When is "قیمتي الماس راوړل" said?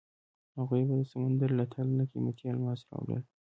2.11-3.23